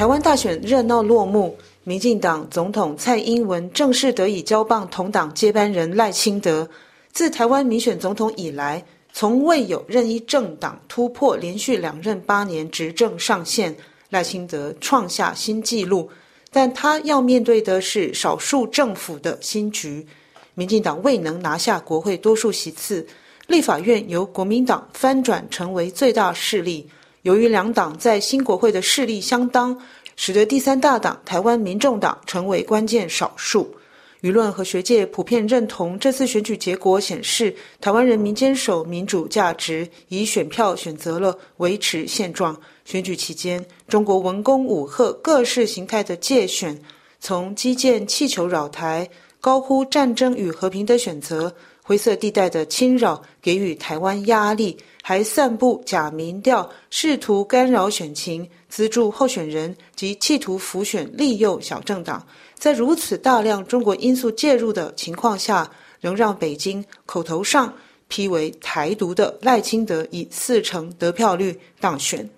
[0.00, 6.66] 台湾大选热闹落幕，民进党总统蔡英文正式得以交棒同党接班人赖清德。
[7.12, 8.82] 自台湾民选总统以来，
[9.12, 13.76] 从未有任一政党突破连续两任八年执政上限，
[14.08, 16.08] 赖清德创下新纪录。
[16.50, 20.06] 但他要面对的是少数政府的新局，
[20.54, 23.06] 民进党未能拿下国会多数席次，
[23.48, 26.88] 立法院由国民党翻转成为最大势力。
[27.22, 29.78] 由于两党在新国会的势力相当，
[30.16, 33.74] 使得第三大党台湾民众党成为关键少数。
[34.22, 42.54] 舆论和学界普遍认同这次选举结果显示，台湾人民坚守民主价值，以选票选择了维持现状。
[42.84, 46.78] 选举期间，中国文攻武赫各式形态的介选，
[47.18, 49.08] 从基建气球扰台、
[49.40, 51.54] 高呼战争与和平的选择、
[51.90, 62.24] 灰色地带的侵扰，给予台湾压力，还散布假民调，试图干扰选情，资助候选人及企图浮选利诱小政党。
[62.54, 65.68] 在如此大量中国因素介入的情况下，
[66.00, 67.74] 仍让北京口头上
[68.06, 72.30] 批为台独的赖清德以四成得票率当选。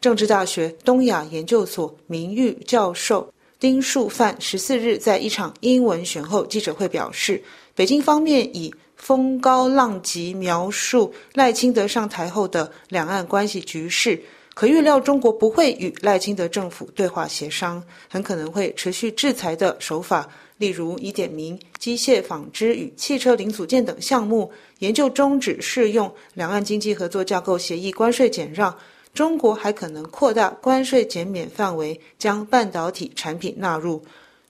[0.00, 7.42] 政治大学东亚研究所名誉教授丁树范十四日在一场英文选后记者会表示，
[7.76, 14.18] 北京方面以风高浪急描述赖清德上台后的两岸关系局势。
[14.54, 28.74] 可预料，中国不会与赖清德政府对话协商，很可能会持续制裁的手法，例如以点名机械纺织与汽车零组件等项目研究终止适用两岸经济合作架构协议关税减让。
[29.12, 34.02] 中国还可能扩大关税减免范围，将半导体产品纳入。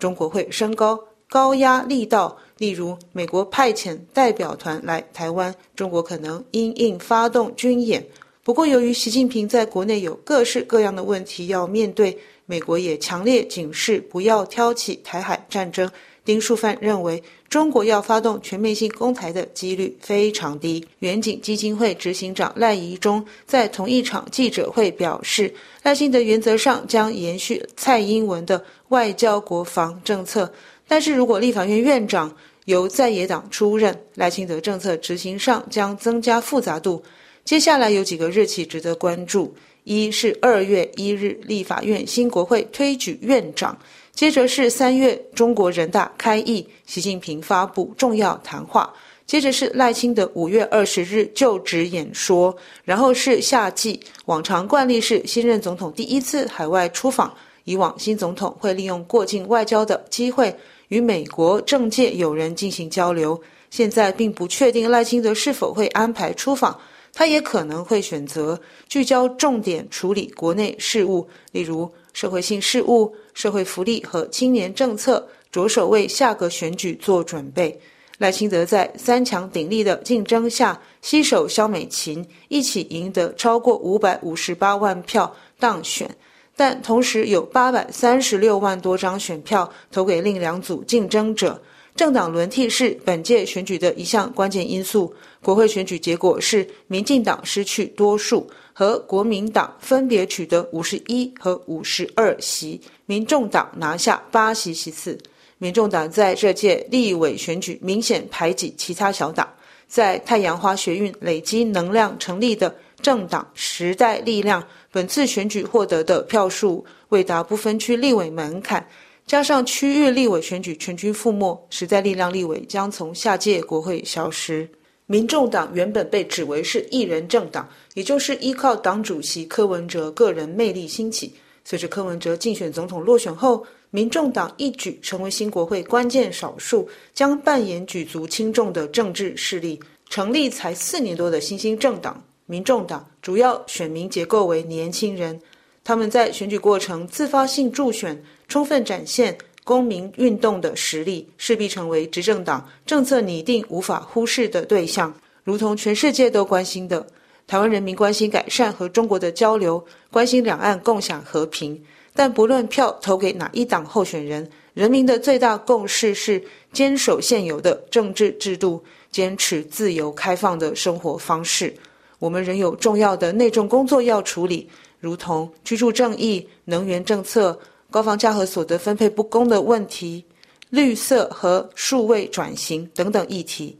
[0.00, 0.98] 中国会升高
[1.32, 8.06] 高压力道，例如美国派遣代表团来台湾，中国可能因应发动军演。
[8.42, 15.90] 不过，由于习近平在国内有各式各样的问题要面对，美国也强烈警示不要挑起台海战争。
[16.24, 20.86] 丁树范认为，中国要发动全面性攻台的几率非常低。
[21.00, 30.52] 远景基金会执行长赖宜中在同一场记者会表示，赖清德原则上将延续蔡英文的外交国防政策，
[30.92, 32.30] 但是如果立法院院长
[32.66, 37.02] 由在野党出任，赖清德政策执行上将增加复杂度。
[37.46, 39.54] 接下来有几个日期值得关注：
[39.84, 43.74] 一是二月一日立法院新国会推举院长，
[44.14, 48.92] 接着是三月中国人大开议，习近平发布重要谈话，
[49.26, 52.54] 接着是赖清德五月二十日就职演说，
[52.84, 57.32] 然后是夏季，往常惯例是新任总统第一次海外出访，
[57.64, 60.54] 以往新总统会利用过境外交的机会
[60.92, 66.78] 与美国政界友人进行交流，现在并不确定赖清德是否会安排出访。
[67.14, 68.60] 他也可能会选择
[68.90, 77.80] 聚焦重点处理国内事务，例如社会性事务、社会福利和青年政策，着手为下个选举做准备。
[78.18, 86.14] 赖清德在三强鼎立的竞争下，携手萧美琴一起赢得超过五百五十八万票当选，
[86.56, 91.60] 但同时有八百三十六万多张选票投给另两组竞争者。
[91.94, 95.12] 政党轮替是本届选举的一项关键因素。
[95.42, 105.18] 国会选举结果是，民进党失去多数，和国民党分别取得五十一和五十二席，民众党拿下八席席次。
[105.58, 109.46] 民众党在这届立委选举明显排挤其他小党，
[109.86, 118.86] 在太阳花学运累积能量成立的政党时代力量，本次选举获得的票数未达不分区立委门槛。
[119.26, 124.68] 加上区域立委选举全军覆没，时代力量立委将从下届国会消失。
[125.06, 131.34] 民众党原本被指为是一人政党，也就是依靠党主席柯文哲个人魅力兴起。
[131.64, 139.78] 随着柯文哲竞选总统落选后，民众党一举成为新国会关键少数，将扮演举足轻重的政治势力。
[140.08, 145.40] 成立才四年多的新兴政党民众党，主要选民结构为年轻人。
[145.82, 149.34] 他们在选举过程自发性助选，充分展现
[149.64, 155.14] 公民运动的实力，势必成为执政党政策拟定无法忽视的对象。
[155.44, 157.06] 如同全世界都关心的，
[157.46, 161.82] 台湾人民关心改善和中国的交流，关心两岸共享和平。
[162.14, 166.40] 但不论票投给哪一党候选人，人民的最大共识是
[166.70, 171.74] 坚守现有的政治制度，坚持自由开放的生活方式。
[172.22, 174.70] 我们仍有重要的内政工作要处理。
[175.00, 177.58] 如同居住正义、能源政策、
[177.90, 180.24] 高房价和所得分配不公的问题、
[180.70, 183.76] 绿色和数位转型等等议题，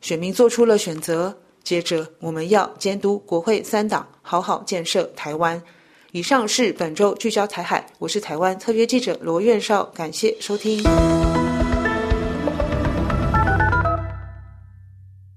[0.00, 1.36] 选民做出了选择。
[1.64, 5.60] 接着，我们要监督国会三党好好建设台湾，
[6.12, 10.80] 以上是本周聚焦台海，我是台湾特约记者罗院绍，感谢收听。